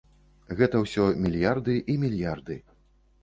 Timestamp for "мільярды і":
1.25-1.97